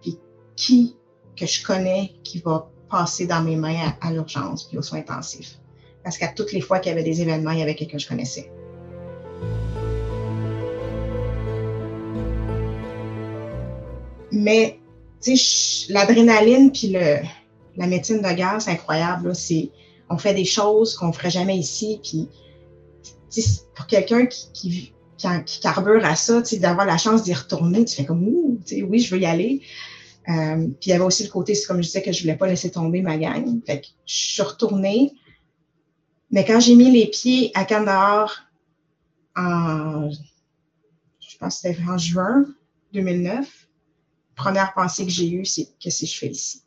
puis 0.00 0.18
qui 0.56 0.96
que 1.36 1.46
je 1.46 1.64
connais 1.64 2.12
qui 2.22 2.40
va 2.40 2.70
passer 2.90 3.26
dans 3.26 3.42
mes 3.42 3.56
mains 3.56 3.94
à, 4.00 4.12
l'urgence 4.12 4.68
puis 4.68 4.78
aux 4.78 4.82
soins 4.82 5.00
intensifs. 5.00 5.58
Parce 6.04 6.18
qu'à 6.18 6.28
toutes 6.28 6.52
les 6.52 6.60
fois 6.60 6.78
qu'il 6.78 6.90
y 6.90 6.92
avait 6.92 7.04
des 7.04 7.22
événements, 7.22 7.52
il 7.52 7.60
y 7.60 7.62
avait 7.62 7.74
quelqu'un 7.74 7.96
que 7.96 8.02
je 8.02 8.08
connaissais. 8.08 8.52
Mais, 14.30 14.80
l'adrénaline 15.88 16.72
puis 16.72 16.88
le, 16.88 17.18
la 17.76 17.86
médecine 17.86 18.20
de 18.20 18.32
guerre, 18.32 18.60
c'est 18.60 18.70
incroyable. 18.70 19.34
C'est, 19.34 19.70
on 20.10 20.18
fait 20.18 20.34
des 20.34 20.44
choses 20.44 20.94
qu'on 20.94 21.12
ferait 21.12 21.30
jamais 21.30 21.56
ici. 21.56 22.00
Puis, 22.02 22.28
pour 23.74 23.86
quelqu'un 23.86 24.26
qui, 24.26 24.92
qui, 25.16 25.60
carbure 25.60 26.04
à 26.04 26.16
ça, 26.16 26.42
d'avoir 26.58 26.86
la 26.86 26.98
chance 26.98 27.22
d'y 27.22 27.32
retourner, 27.32 27.84
tu 27.84 27.96
fais 27.96 28.04
comme, 28.04 28.26
ouh, 28.26 28.60
oui, 28.88 28.98
je 28.98 29.14
veux 29.14 29.20
y 29.20 29.26
aller. 29.26 29.62
Euh, 30.28 30.66
puis 30.80 30.86
il 30.86 30.90
y 30.90 30.92
avait 30.92 31.04
aussi 31.04 31.24
le 31.24 31.30
côté, 31.30 31.54
comme 31.66 31.78
je 31.78 31.86
disais, 31.86 32.02
que 32.02 32.12
je 32.12 32.22
voulais 32.22 32.36
pas 32.36 32.46
laisser 32.46 32.70
tomber 32.70 33.02
ma 33.02 33.16
gang. 33.16 33.60
Je 33.68 33.82
suis 34.04 34.42
retournée. 34.42 35.12
Mais 36.30 36.44
quand 36.44 36.60
j'ai 36.60 36.74
mis 36.74 36.90
les 36.90 37.06
pieds 37.06 37.50
à 37.54 37.64
Kandahar 37.64 38.46
en, 39.36 40.10
je 41.20 41.38
pense 41.38 41.60
que 41.60 41.68
c'était 41.68 41.82
en 41.88 41.98
juin 41.98 42.46
2009, 42.92 43.68
première 44.34 44.72
pensée 44.74 45.04
que 45.04 45.10
j'ai 45.10 45.30
eue, 45.30 45.44
c'est 45.44 45.68
qu'est-ce 45.78 46.00
que 46.00 46.06
je 46.06 46.18
fais 46.18 46.28
ici? 46.28 46.62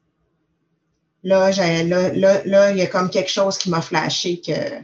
Là, 1.23 1.49
là, 1.51 2.13
là, 2.13 2.43
là, 2.45 2.71
il 2.71 2.77
y 2.77 2.81
a 2.81 2.87
comme 2.87 3.09
quelque 3.09 3.31
chose 3.31 3.57
qui 3.57 3.69
m'a 3.69 3.81
flashé 3.81 4.41
que 4.41 4.83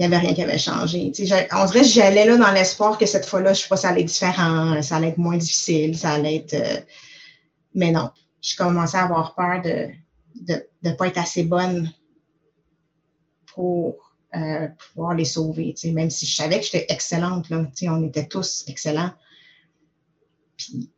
il 0.00 0.08
n'y 0.08 0.14
avait 0.14 0.26
rien 0.26 0.34
qui 0.34 0.42
avait 0.42 0.56
changé. 0.56 1.12
on 1.52 1.64
dirait 1.66 1.80
que 1.82 1.86
j'allais 1.86 2.24
là 2.24 2.38
dans 2.38 2.52
l'espoir 2.52 2.96
que 2.96 3.04
cette 3.04 3.26
fois-là, 3.26 3.52
je 3.52 3.60
sais 3.60 3.68
pas, 3.68 3.76
ça 3.76 3.90
allait 3.90 4.00
être 4.00 4.06
différent, 4.06 4.80
ça 4.80 4.96
allait 4.96 5.08
être 5.08 5.18
moins 5.18 5.36
difficile, 5.36 5.94
ça 5.96 6.12
allait 6.12 6.36
être. 6.36 6.54
Euh, 6.54 6.80
mais 7.74 7.92
non, 7.92 8.10
je 8.40 8.56
commençais 8.56 8.96
à 8.96 9.04
avoir 9.04 9.34
peur 9.34 9.60
de 9.60 9.90
ne 10.48 10.56
de, 10.90 10.96
pas 10.96 11.06
être 11.06 11.18
assez 11.18 11.42
bonne 11.42 11.92
pour 13.44 14.14
euh, 14.34 14.68
pouvoir 14.68 15.14
les 15.14 15.26
sauver. 15.26 15.74
Même 15.84 16.08
si 16.08 16.24
je 16.24 16.34
savais 16.34 16.60
que 16.60 16.64
j'étais 16.64 16.86
excellente, 16.88 17.50
là, 17.50 17.62
on 17.82 18.02
était 18.02 18.26
tous 18.26 18.64
excellents. 18.68 19.12
Puis, 20.56 20.90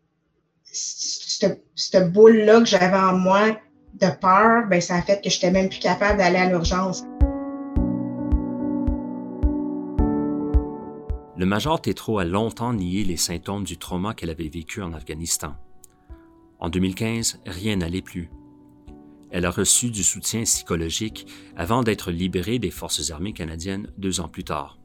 cette, 0.73 2.13
boule-là 2.13 2.61
que 2.61 2.67
j'avais 2.67 2.97
en 2.97 3.17
moi 3.17 3.57
de 4.01 4.07
peur, 4.21 4.67
ben, 4.69 4.81
ça 4.81 4.97
a 4.97 5.03
fait 5.03 5.23
que 5.23 5.31
je 5.31 5.37
n'étais 5.37 5.51
même 5.51 5.69
plus 5.69 5.81
capable 5.81 6.19
d'aller 6.19 6.39
à 6.39 6.49
l'urgence. 6.49 7.05
le 11.43 11.47
major 11.47 11.83
Tétro 11.83 12.21
a 12.21 12.25
longtemps 12.25 12.73
nié 12.73 13.03
les 13.03 13.17
symptômes 13.17 13.65
du 13.65 13.77
trauma 13.77 14.15
qu'elle 14.15 14.31
avait 14.31 14.49
vécu 14.49 14.81
en 14.81 14.93
Afghanistan. 14.93 15.57
En 16.61 16.69
2015, 16.69 17.41
rien 17.47 17.75
n'allait 17.75 18.01
plus. 18.01 18.31
Elle 19.33 19.45
a 19.45 19.51
reçu 19.51 19.91
du 19.91 20.05
soutien 20.05 20.45
psychologique 20.45 21.27
avant 21.57 21.83
d'être 21.83 22.13
libérée 22.13 22.61
des 22.61 22.71
forces 22.71 23.11
armées 23.11 23.33
canadiennes 23.33 23.89
deux 23.99 24.21
ans 24.21 24.29
plus 24.29 24.45
tard. 24.45 24.79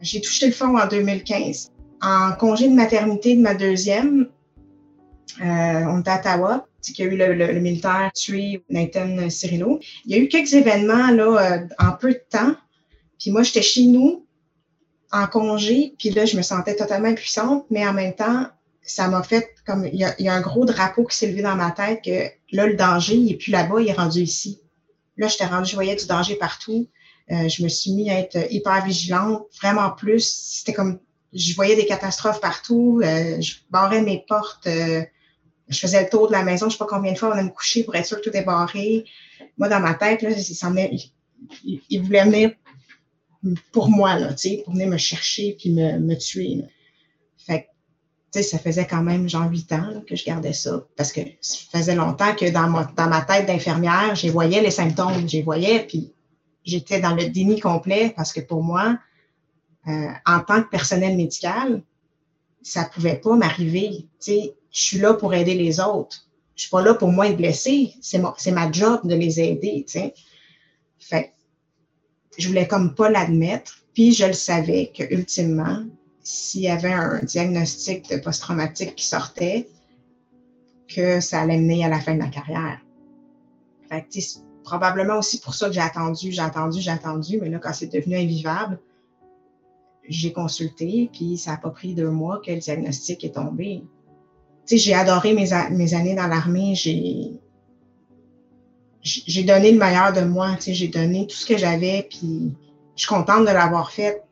J'ai 0.00 0.22
touché 0.22 0.46
le 0.46 0.52
fond 0.52 0.78
en 0.78 0.88
2015. 0.88 1.70
En 2.00 2.32
congé 2.32 2.70
de 2.70 2.74
maternité 2.74 3.36
de 3.36 3.42
ma 3.42 3.54
deuxième, 3.54 4.28
euh, 5.40 5.84
on 5.86 6.00
était 6.00 6.10
à 6.10 6.18
Ottawa, 6.18 6.66
qu'il 6.82 7.04
y 7.04 7.08
a 7.08 7.12
eu 7.12 7.16
le, 7.16 7.60
militaire 7.60 8.10
tué 8.14 8.64
Nathan 8.68 9.28
Cirino. 9.28 9.80
Il 10.04 10.12
y 10.12 10.14
a 10.14 10.22
eu 10.22 10.28
quelques 10.28 10.52
événements 10.54 11.10
là, 11.10 11.52
euh, 11.52 11.66
en 11.78 11.92
peu 11.92 12.12
de 12.12 12.22
temps. 12.28 12.54
Puis 13.18 13.30
moi, 13.30 13.42
j'étais 13.42 13.62
chez 13.62 13.84
nous, 13.84 14.26
en 15.12 15.26
congé, 15.26 15.94
puis 15.98 16.10
là, 16.10 16.24
je 16.24 16.36
me 16.36 16.42
sentais 16.42 16.76
totalement 16.76 17.08
impuissante, 17.08 17.66
mais 17.70 17.86
en 17.86 17.92
même 17.92 18.14
temps, 18.14 18.46
ça 18.82 19.08
m'a 19.08 19.22
fait 19.22 19.54
comme 19.66 19.86
il 19.86 19.98
y, 19.98 20.28
a, 20.28 20.34
un 20.34 20.40
gros 20.40 20.64
drapeau 20.64 21.04
qui 21.04 21.16
s'est 21.16 21.26
levé 21.26 21.42
dans 21.42 21.56
ma 21.56 21.70
tête 21.70 22.00
que 22.04 22.30
là, 22.54 22.66
le 22.66 22.74
danger, 22.74 23.14
il 23.14 23.26
n'est 23.26 23.36
plus 23.36 23.50
là-bas, 23.50 23.80
il 23.80 23.88
est 23.88 23.92
rendu 23.92 24.20
ici. 24.20 24.60
Là, 25.16 25.28
j'étais 25.28 25.46
rendu, 25.46 25.70
je 25.70 25.74
voyais 25.74 25.96
du 25.96 26.06
danger 26.06 26.36
partout. 26.36 26.88
Euh, 27.30 27.48
je 27.48 27.62
me 27.62 27.68
suis 27.68 27.92
mis 27.92 28.10
à 28.10 28.18
être 28.18 28.38
hyper 28.50 28.84
vigilante, 28.84 29.46
vraiment 29.60 29.90
plus. 29.90 30.26
C'était 30.26 30.72
comme 30.72 30.98
je 31.32 31.54
voyais 31.54 31.76
des 31.76 31.86
catastrophes 31.86 32.40
partout. 32.40 33.00
Euh, 33.04 33.40
je 33.40 33.54
barrais 33.70 34.02
mes 34.02 34.24
portes. 34.26 34.66
Euh, 34.66 35.02
je 35.70 35.78
faisais 35.78 36.02
le 36.02 36.08
tour 36.08 36.26
de 36.26 36.32
la 36.32 36.42
maison. 36.42 36.68
Je 36.68 36.72
sais 36.72 36.78
pas 36.78 36.86
combien 36.86 37.12
de 37.12 37.18
fois 37.18 37.30
on 37.30 37.38
a 37.38 37.42
me 37.42 37.50
coucher 37.50 37.84
pour 37.84 37.94
être 37.94 38.04
sûr 38.04 38.20
que 38.20 38.28
tout 38.28 38.36
est 38.36 38.44
barré. 38.44 39.04
Moi, 39.56 39.68
dans 39.68 39.80
ma 39.80 39.94
tête, 39.94 40.22
là, 40.22 40.30
il, 40.30 41.00
il, 41.64 41.80
il 41.88 42.02
voulait 42.02 42.24
venir 42.24 42.50
pour 43.72 43.88
moi, 43.88 44.18
là, 44.18 44.34
pour 44.64 44.74
venir 44.74 44.88
me 44.88 44.98
chercher 44.98 45.56
puis 45.58 45.70
me, 45.70 45.98
me 45.98 46.14
tuer. 46.16 46.64
Fait 47.38 47.68
que, 48.32 48.42
ça 48.42 48.58
faisait 48.58 48.86
quand 48.86 49.02
même 49.02 49.28
genre 49.28 49.50
huit 49.50 49.72
ans 49.72 50.02
que 50.06 50.16
je 50.16 50.24
gardais 50.24 50.52
ça. 50.52 50.84
Parce 50.96 51.12
que 51.12 51.20
ça 51.40 51.78
faisait 51.78 51.94
longtemps 51.94 52.34
que 52.34 52.50
dans 52.50 52.68
ma, 52.68 52.84
dans 52.96 53.08
ma 53.08 53.22
tête 53.22 53.46
d'infirmière, 53.46 54.14
j'ai 54.14 54.30
voyais 54.30 54.60
les 54.60 54.70
symptômes, 54.70 55.28
j'ai 55.28 55.42
voyais, 55.42 55.80
puis 55.86 56.12
j'étais 56.64 57.00
dans 57.00 57.14
le 57.14 57.28
déni 57.28 57.60
complet 57.60 58.12
parce 58.16 58.32
que 58.32 58.40
pour 58.40 58.62
moi, 58.62 58.98
euh, 59.88 60.08
en 60.26 60.40
tant 60.40 60.62
que 60.62 60.68
personnel 60.68 61.16
médical, 61.16 61.82
ça 62.62 62.84
pouvait 62.84 63.16
pas 63.16 63.36
m'arriver. 63.36 64.06
Je 64.26 64.50
suis 64.70 64.98
là 64.98 65.14
pour 65.14 65.34
aider 65.34 65.54
les 65.54 65.80
autres. 65.80 66.28
Je 66.54 66.62
suis 66.62 66.70
pas 66.70 66.82
là 66.82 66.94
pour 66.94 67.10
moi 67.10 67.28
être 67.28 67.36
blessée. 67.36 67.94
C'est 68.00 68.52
ma 68.52 68.72
job 68.72 69.00
de 69.04 69.14
les 69.14 69.40
aider. 69.40 69.84
sais. 69.86 70.14
Fait 70.98 71.32
je 72.38 72.48
voulais 72.48 72.68
comme 72.68 72.94
pas 72.94 73.10
l'admettre. 73.10 73.78
Puis 73.94 74.12
je 74.12 74.26
le 74.26 74.32
savais 74.32 74.92
que 74.96 75.02
ultimement, 75.12 75.84
s'il 76.22 76.62
y 76.62 76.68
avait 76.68 76.92
un 76.92 77.20
diagnostic 77.22 78.08
de 78.08 78.18
post-traumatique 78.18 78.94
qui 78.94 79.06
sortait, 79.06 79.68
que 80.88 81.20
ça 81.20 81.40
allait 81.40 81.58
mener 81.58 81.84
à 81.84 81.88
la 81.88 82.00
fin 82.00 82.14
de 82.14 82.18
ma 82.18 82.28
carrière. 82.28 82.80
Fait 83.88 84.02
que, 84.02 84.18
probablement 84.64 85.18
aussi 85.18 85.40
pour 85.40 85.54
ça 85.54 85.66
que 85.68 85.72
j'ai 85.72 85.80
attendu, 85.80 86.30
j'ai 86.32 86.42
attendu, 86.42 86.80
j'ai 86.80 86.90
attendu, 86.90 87.38
mais 87.40 87.48
là, 87.48 87.58
quand 87.58 87.72
c'est 87.72 87.92
devenu 87.92 88.16
invivable, 88.16 88.78
j'ai 90.10 90.32
consulté, 90.32 91.08
puis 91.12 91.38
ça 91.38 91.52
n'a 91.52 91.56
pas 91.56 91.70
pris 91.70 91.94
deux 91.94 92.10
mois 92.10 92.40
que 92.44 92.50
le 92.50 92.58
diagnostic 92.58 93.24
est 93.24 93.36
tombé. 93.36 93.84
Tu 94.66 94.76
sais, 94.76 94.78
j'ai 94.78 94.94
adoré 94.94 95.32
mes, 95.34 95.52
années 95.52 96.16
dans 96.16 96.26
l'armée, 96.26 96.74
j'ai 96.74 97.38
donné 99.44 99.70
le 99.70 99.78
meilleur 99.78 100.12
de 100.12 100.22
moi, 100.22 100.56
tu 100.56 100.62
sais, 100.62 100.74
j'ai 100.74 100.88
donné 100.88 101.28
tout 101.28 101.36
ce 101.36 101.46
que 101.46 101.56
j'avais, 101.56 102.08
puis 102.10 102.52
je 102.96 103.02
suis 103.02 103.08
contente 103.08 103.42
de 103.42 103.52
l'avoir 103.52 103.92
fait. 103.92 104.24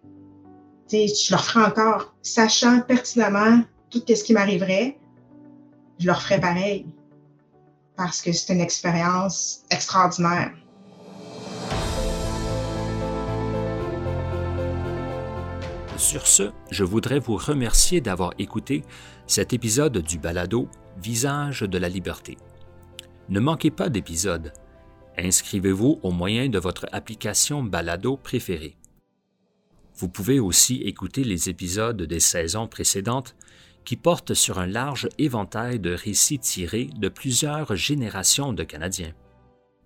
Tu 0.88 1.06
sais, 1.06 1.14
je 1.28 1.32
le 1.32 1.38
referai 1.38 1.64
encore, 1.64 2.12
sachant 2.22 2.80
pertinemment 2.80 3.62
tout 3.88 4.02
ce 4.06 4.24
qui 4.24 4.32
m'arriverait, 4.32 4.98
je 5.98 6.06
le 6.06 6.12
referai 6.12 6.40
pareil, 6.40 6.86
parce 7.96 8.20
que 8.20 8.32
c'est 8.32 8.52
une 8.52 8.60
expérience 8.60 9.62
Sur 15.98 16.28
ce, 16.28 16.52
je 16.70 16.84
voudrais 16.84 17.18
vous 17.18 17.36
remercier 17.36 18.00
d'avoir 18.00 18.32
écouté 18.38 18.82
cet 19.26 19.52
épisode 19.52 19.98
du 19.98 20.16
balado 20.16 20.68
Visage 21.02 21.62
de 21.62 21.76
la 21.76 21.88
liberté. 21.88 22.38
Ne 23.28 23.40
manquez 23.40 23.72
pas 23.72 23.88
d'épisode. 23.88 24.52
Inscrivez-vous 25.18 25.98
au 26.04 26.12
moyen 26.12 26.48
de 26.48 26.58
votre 26.60 26.86
application 26.92 27.64
balado 27.64 28.16
préférée. 28.16 28.76
Vous 29.96 30.08
pouvez 30.08 30.38
aussi 30.38 30.76
écouter 30.82 31.24
les 31.24 31.48
épisodes 31.48 32.00
des 32.00 32.20
saisons 32.20 32.68
précédentes 32.68 33.34
qui 33.84 33.96
portent 33.96 34.34
sur 34.34 34.60
un 34.60 34.66
large 34.66 35.08
éventail 35.18 35.80
de 35.80 35.92
récits 35.92 36.38
tirés 36.38 36.90
de 36.96 37.08
plusieurs 37.08 37.74
générations 37.74 38.52
de 38.52 38.62
Canadiens. 38.62 39.14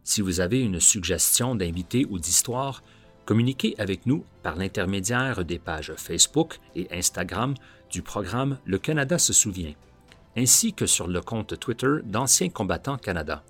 Si 0.04 0.20
vous 0.20 0.40
avez 0.40 0.60
une 0.60 0.78
suggestion 0.78 1.54
d'invité 1.54 2.04
ou 2.10 2.18
d'histoire, 2.18 2.82
communiquez 3.24 3.74
avec 3.78 4.06
nous 4.06 4.24
par 4.42 4.56
l'intermédiaire 4.56 5.44
des 5.44 5.58
pages 5.58 5.92
Facebook 5.96 6.58
et 6.74 6.88
Instagram 6.92 7.54
du 7.90 8.02
programme 8.02 8.58
Le 8.64 8.78
Canada 8.78 9.18
se 9.18 9.32
souvient, 9.32 9.74
ainsi 10.36 10.72
que 10.72 10.86
sur 10.86 11.06
le 11.06 11.20
compte 11.20 11.58
Twitter 11.58 11.96
d'Anciens 12.04 12.48
combattants 12.48 12.98
Canada. 12.98 13.44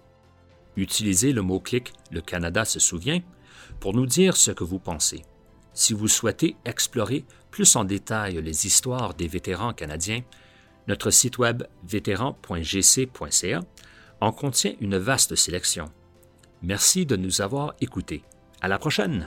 Utilisez 0.76 1.33
le 1.33 1.43
mot-clic 1.43 1.93
Le 2.11 2.21
Canada 2.21 2.64
se 2.64 2.81
souvient 2.81 3.21
pour 3.81 3.95
nous 3.95 4.07
dire 4.07 4.37
ce 4.37 4.50
que 4.50 4.64
vous 4.64 4.79
pensez. 4.79 5.23
Si 5.75 5.93
vous 5.95 6.09
souhaitez 6.09 6.57
explorer 6.64 7.25
plus 7.50 7.76
en 7.76 7.85
détail 7.85 8.41
les 8.43 8.67
histoires 8.67 9.14
des 9.14 9.29
vétérans 9.29 9.73
canadiens, 9.73 10.23
notre 10.88 11.11
site 11.11 11.38
web 11.38 11.62
vétéran.gc.ca 11.85 13.61
en 14.21 14.33
contient 14.33 14.75
une 14.81 14.99
vaste 14.99 15.35
sélection. 15.35 15.87
Merci 16.62 17.07
de 17.07 17.17
nous 17.17 17.41
avoir 17.41 17.75
écoutés. 17.81 18.23
À 18.61 18.69
la 18.69 18.79
prochaine! 18.79 19.26